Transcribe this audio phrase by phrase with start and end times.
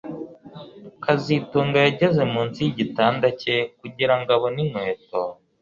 [1.03, 5.21] kazitunga yageze munsi yigitanda cye kugirango abone inkweto